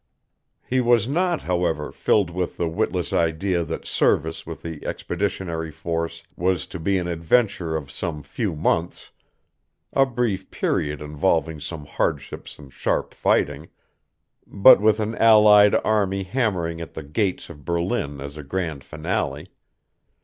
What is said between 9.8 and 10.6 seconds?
a brief